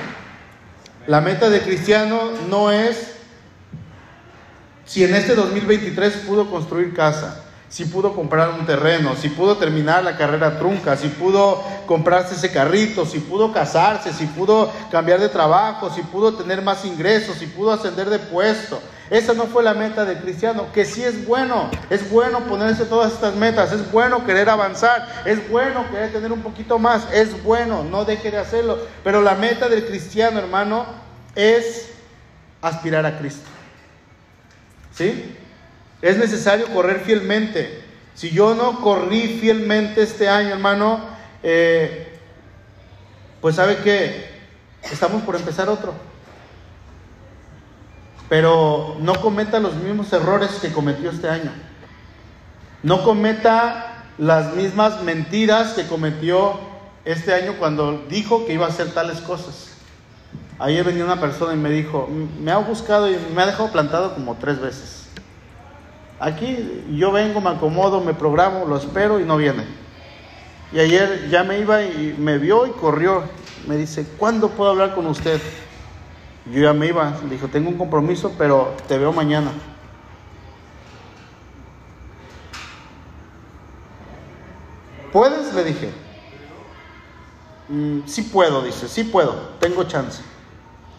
[1.05, 3.12] La meta de cristiano no es
[4.85, 7.43] si en este 2023 pudo construir casa,
[7.73, 12.51] si pudo comprar un terreno, si pudo terminar la carrera trunca, si pudo comprarse ese
[12.51, 17.47] carrito, si pudo casarse, si pudo cambiar de trabajo, si pudo tener más ingresos, si
[17.47, 18.79] pudo ascender de puesto.
[19.09, 23.13] Esa no fue la meta del cristiano, que sí es bueno, es bueno ponerse todas
[23.13, 27.83] estas metas, es bueno querer avanzar, es bueno querer tener un poquito más, es bueno,
[27.83, 28.77] no deje de hacerlo.
[29.03, 30.85] Pero la meta del cristiano, hermano,
[31.33, 31.89] es
[32.61, 33.52] aspirar a Cristo.
[34.93, 35.35] ¿Sí?
[36.01, 37.81] Es necesario correr fielmente.
[38.15, 40.99] Si yo no corrí fielmente este año, hermano,
[41.41, 42.19] eh,
[43.41, 44.29] pues sabe que
[44.91, 45.93] estamos por empezar otro.
[48.29, 51.51] Pero no cometa los mismos errores que cometió este año.
[52.83, 56.59] No cometa las mismas mentiras que cometió
[57.05, 59.72] este año cuando dijo que iba a hacer tales cosas.
[60.63, 62.07] Ayer venía una persona y me dijo,
[62.39, 65.09] me ha buscado y me ha dejado plantado como tres veces.
[66.21, 69.65] Aquí yo vengo, me acomodo, me programo, lo espero y no viene.
[70.71, 73.23] Y ayer ya me iba y me vio y corrió.
[73.67, 75.41] Me dice, ¿cuándo puedo hablar con usted?
[76.45, 77.13] Yo ya me iba.
[77.29, 79.51] Dijo, tengo un compromiso, pero te veo mañana.
[85.11, 85.53] ¿Puedes?
[85.53, 85.91] Le dije.
[87.67, 90.23] Mm, sí puedo, dice, sí puedo, tengo chance.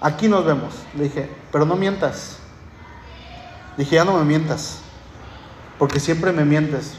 [0.05, 0.75] Aquí nos vemos.
[0.95, 2.37] Le dije, pero no mientas.
[3.79, 4.81] Dije, ya no me mientas
[5.79, 6.93] porque siempre me mientes.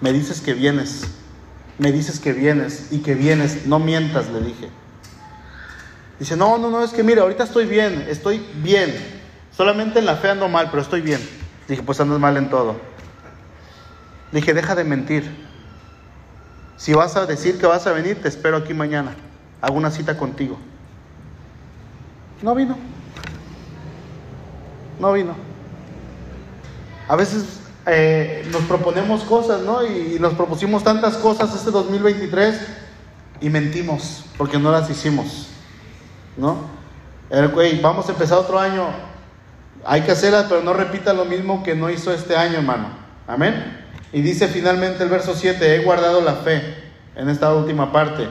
[0.00, 1.02] Me dices que vienes,
[1.78, 4.68] me dices que vienes y que vienes, no mientas, le dije.
[6.20, 8.94] Dice, no, no, no, es que mira, ahorita estoy bien, estoy bien.
[9.50, 11.20] Solamente en la fe ando mal, pero estoy bien.
[11.66, 12.76] Dije, pues andas mal en todo.
[14.30, 15.28] Dije, deja de mentir.
[16.76, 19.12] Si vas a decir que vas a venir, te espero aquí mañana.
[19.60, 20.56] Hago una cita contigo.
[22.42, 22.76] No vino.
[24.98, 25.34] No vino.
[27.08, 29.84] A veces eh, nos proponemos cosas, ¿no?
[29.84, 32.60] Y, nos propusimos tantas cosas este 2023
[33.40, 35.48] y mentimos porque no las hicimos,
[36.36, 36.58] ¿no?
[37.30, 38.86] El, güey, vamos a empezar otro año,
[39.84, 42.88] hay que hacerlas, pero no repita lo mismo que no hizo este año, hermano.
[43.26, 43.80] Amén.
[44.12, 46.62] Y dice finalmente el verso 7, he guardado la fe
[47.16, 48.28] en esta última parte.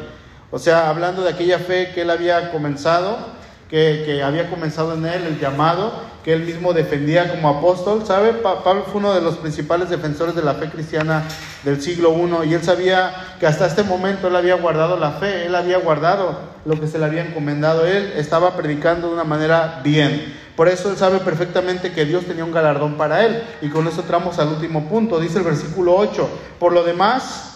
[0.49, 3.40] O sea, hablando de aquella fe que él había comenzado,
[3.71, 8.03] que, había comenzado en él, el llamado, que él mismo defendía como apóstol.
[8.05, 8.33] ¿Sabe?
[8.33, 11.23] Pablo fue uno de los principales defensores de la fe cristiana
[11.63, 15.45] del siglo I y él sabía que hasta este momento él había guardado la fe,
[15.45, 19.79] él había guardado lo que se le había encomendado, él estaba predicando de una manera
[19.83, 20.39] bien.
[20.55, 23.41] Por eso él sabe perfectamente que Dios tenía un galardón para él.
[23.61, 25.19] Y con eso entramos al último punto.
[25.19, 26.29] Dice el versículo 8.
[26.59, 27.50] Por lo demás,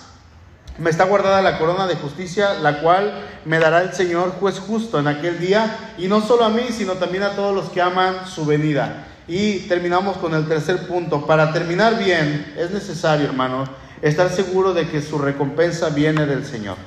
[0.77, 3.13] me está guardada la corona de justicia, la cual
[3.45, 6.93] me dará el Señor juez justo en aquel día, y no solo a mí, sino
[6.93, 9.05] también a todos los que aman su venida.
[9.27, 11.25] Y terminamos con el tercer punto.
[11.25, 13.63] Para terminar bien, es necesario, hermano,
[14.01, 16.77] estar seguro de que su recompensa viene del Señor.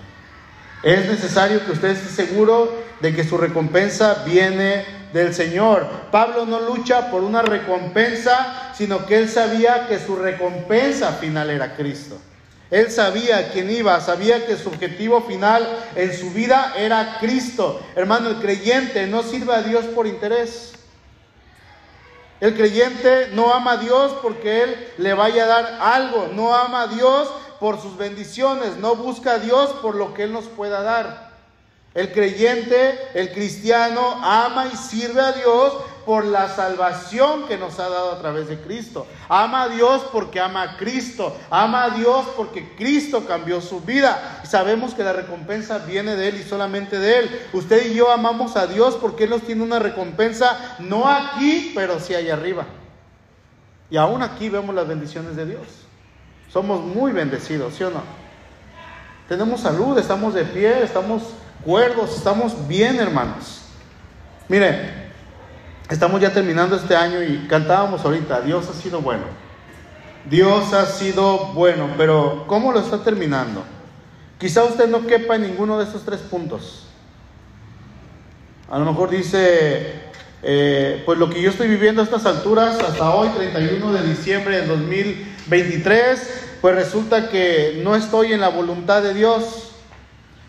[0.83, 5.87] Es necesario que usted esté seguro de que su recompensa viene del Señor.
[6.13, 11.75] Pablo no lucha por una recompensa, sino que él sabía que su recompensa final era
[11.75, 12.19] Cristo.
[12.71, 17.81] Él sabía quién iba, sabía que su objetivo final en su vida era Cristo.
[17.97, 20.75] Hermano, el creyente no sirve a Dios por interés.
[22.41, 26.29] El creyente no ama a Dios porque Él le vaya a dar algo.
[26.35, 27.29] No ama a Dios
[27.59, 28.77] por sus bendiciones.
[28.77, 31.28] No busca a Dios por lo que Él nos pueda dar.
[31.99, 35.73] El creyente, el cristiano, ama y sirve a Dios
[36.07, 39.05] por la salvación que nos ha dado a través de Cristo.
[39.29, 41.37] Ama a Dios porque ama a Cristo.
[41.51, 44.43] Ama a Dios porque Cristo cambió su vida.
[44.45, 47.41] Sabemos que la recompensa viene de Él y solamente de Él.
[47.53, 51.99] Usted y yo amamos a Dios porque Él nos tiene una recompensa, no aquí, pero
[51.99, 52.65] sí allá arriba.
[53.91, 55.67] Y aún aquí vemos las bendiciones de Dios.
[56.49, 58.03] Somos muy bendecidos, ¿sí o no?
[59.29, 61.23] Tenemos salud, estamos de pie, estamos
[61.69, 63.61] cuerdos, estamos bien, hermanos.
[64.49, 64.91] Miren,
[65.91, 69.25] estamos ya terminando este año y cantábamos ahorita, Dios ha sido bueno.
[70.31, 73.65] Dios ha sido bueno, pero ¿cómo lo está terminando?
[74.39, 76.87] Quizá usted no quepa en ninguno de estos tres puntos.
[78.71, 79.93] A lo mejor dice,
[80.43, 84.57] eh, pues lo que yo estoy viviendo a estas alturas, hasta hoy, 31 de diciembre
[84.57, 89.68] del 2023, pues resulta que no estoy en la voluntad de Dios,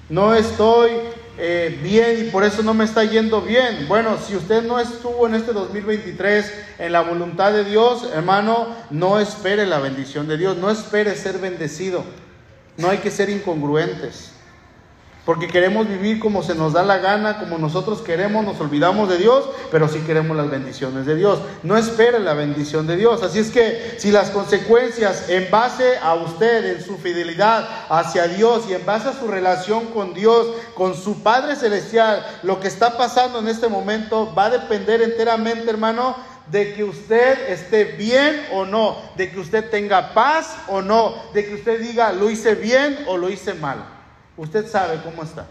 [0.09, 0.91] no estoy
[1.37, 3.87] eh, bien y por eso no me está yendo bien.
[3.87, 9.19] Bueno, si usted no estuvo en este 2023 en la voluntad de Dios, hermano, no
[9.19, 12.03] espere la bendición de Dios, no espere ser bendecido.
[12.77, 14.31] No hay que ser incongruentes.
[15.29, 19.19] Porque queremos vivir como se nos da la gana, como nosotros queremos, nos olvidamos de
[19.19, 21.37] Dios, pero sí queremos las bendiciones de Dios.
[21.61, 23.21] No espere la bendición de Dios.
[23.21, 28.63] Así es que si las consecuencias en base a usted, en su fidelidad hacia Dios
[28.71, 32.97] y en base a su relación con Dios, con su Padre Celestial, lo que está
[32.97, 36.15] pasando en este momento va a depender enteramente, hermano,
[36.49, 41.45] de que usted esté bien o no, de que usted tenga paz o no, de
[41.45, 43.98] que usted diga lo hice bien o lo hice mal.
[44.39, 45.47] Usted sabe cómo está.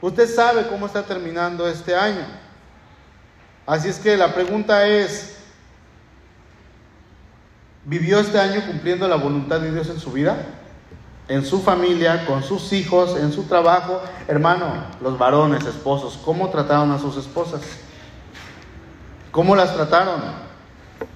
[0.00, 2.26] Usted sabe cómo está terminando este año.
[3.64, 5.36] Así es que la pregunta es,
[7.84, 10.44] ¿vivió este año cumpliendo la voluntad de Dios en su vida?
[11.28, 14.02] En su familia, con sus hijos, en su trabajo.
[14.26, 17.62] Hermano, los varones, esposos, ¿cómo trataron a sus esposas?
[19.30, 20.20] ¿Cómo las trataron?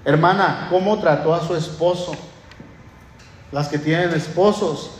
[0.05, 2.13] Hermana, ¿cómo trató a su esposo?
[3.51, 5.00] Las que tienen esposos,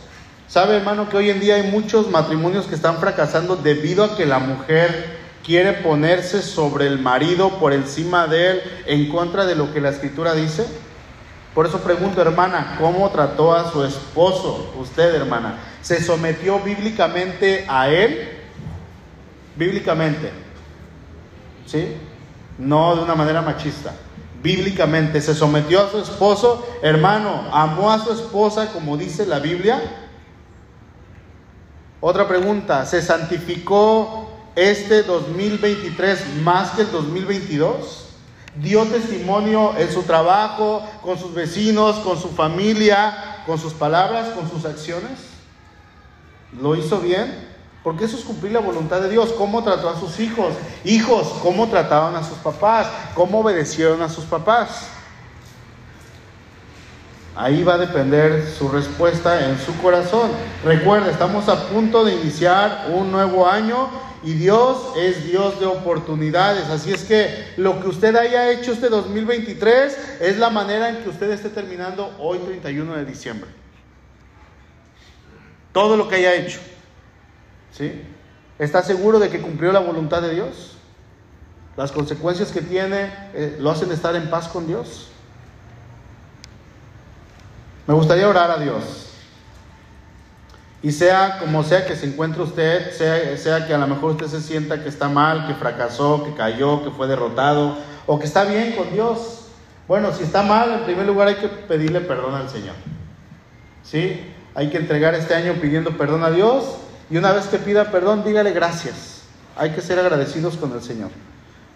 [0.51, 4.25] ¿Sabe, hermano, que hoy en día hay muchos matrimonios que están fracasando debido a que
[4.25, 9.71] la mujer quiere ponerse sobre el marido por encima de él en contra de lo
[9.71, 10.65] que la escritura dice?
[11.55, 15.57] Por eso pregunto, hermana, ¿cómo trató a su esposo usted, hermana?
[15.81, 18.31] ¿Se sometió bíblicamente a él?
[19.55, 20.33] Bíblicamente.
[21.65, 21.95] ¿Sí?
[22.57, 23.93] No de una manera machista.
[24.43, 29.81] Bíblicamente se sometió a su esposo, hermano, amó a su esposa como dice la Biblia.
[32.03, 38.05] Otra pregunta, ¿se santificó este 2023 más que el 2022?
[38.55, 44.49] ¿Dio testimonio en su trabajo, con sus vecinos, con su familia, con sus palabras, con
[44.49, 45.11] sus acciones?
[46.59, 47.47] ¿Lo hizo bien?
[47.83, 49.31] Porque eso es cumplir la voluntad de Dios.
[49.37, 50.55] ¿Cómo trató a sus hijos?
[50.83, 52.87] Hijos, ¿cómo trataban a sus papás?
[53.13, 54.87] ¿Cómo obedecieron a sus papás?
[57.35, 60.31] Ahí va a depender su respuesta en su corazón.
[60.65, 63.89] Recuerda, estamos a punto de iniciar un nuevo año
[64.23, 66.65] y Dios es Dios de oportunidades.
[66.65, 71.09] Así es que lo que usted haya hecho este 2023 es la manera en que
[71.09, 73.49] usted esté terminando hoy 31 de diciembre.
[75.71, 76.59] Todo lo que haya hecho.
[77.71, 78.01] ¿Sí?
[78.59, 80.75] ¿Está seguro de que cumplió la voluntad de Dios?
[81.77, 85.10] Las consecuencias que tiene eh, lo hacen estar en paz con Dios.
[87.91, 88.83] Me gustaría orar a Dios.
[90.81, 94.39] Y sea como sea que se encuentre usted, sea, que a lo mejor usted se
[94.39, 97.75] sienta que está mal, que fracasó, que cayó, que fue derrotado,
[98.07, 99.47] o que está bien con Dios.
[99.89, 102.75] Bueno, si está mal, en primer lugar hay que pedirle perdón al Señor.
[103.83, 104.21] ¿Sí?
[104.55, 106.77] Hay que entregar este año pidiendo perdón a Dios
[107.09, 109.23] y una vez que pida perdón, dígale gracias.
[109.57, 111.09] Hay que ser agradecidos con el Señor.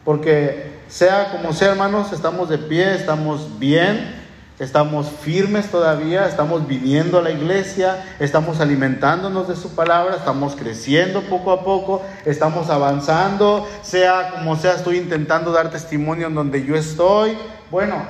[0.06, 4.15] Porque sea como sea, hermanos, estamos de pie, estamos bien,
[4.58, 11.24] Estamos firmes todavía, estamos viniendo a la iglesia, estamos alimentándonos de su palabra, estamos creciendo
[11.24, 16.78] poco a poco, estamos avanzando, sea como sea, estoy intentando dar testimonio en donde yo
[16.78, 17.38] estoy.
[17.70, 18.02] Bueno,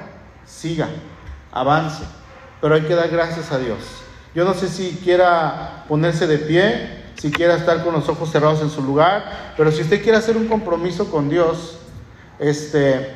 [0.46, 0.88] siga,
[1.52, 2.04] avance,
[2.62, 3.80] pero hay que dar gracias a Dios.
[4.36, 8.62] Yo no sé si quiera ponerse de pie, si quiera estar con los ojos cerrados
[8.62, 11.80] en su lugar, pero si usted quiere hacer un compromiso con Dios,
[12.38, 13.16] este,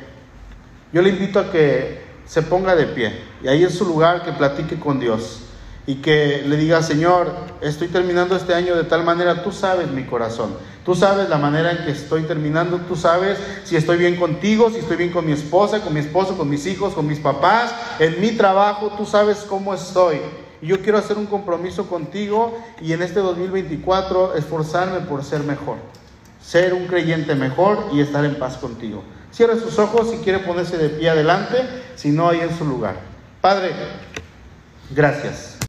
[0.92, 1.99] yo le invito a que
[2.30, 3.12] se ponga de pie
[3.42, 5.40] y ahí en su lugar que platique con Dios
[5.84, 10.04] y que le diga, Señor, estoy terminando este año de tal manera, tú sabes mi
[10.04, 10.54] corazón,
[10.84, 14.78] tú sabes la manera en que estoy terminando, tú sabes si estoy bien contigo, si
[14.78, 18.20] estoy bien con mi esposa, con mi esposo, con mis hijos, con mis papás, en
[18.20, 20.20] mi trabajo, tú sabes cómo estoy.
[20.62, 25.78] Y yo quiero hacer un compromiso contigo y en este 2024 esforzarme por ser mejor,
[26.40, 29.02] ser un creyente mejor y estar en paz contigo.
[29.32, 31.58] Cierra sus ojos si quiere ponerse de pie adelante,
[31.96, 32.96] si no hay en su lugar.
[33.40, 33.70] Padre,
[34.90, 35.59] gracias.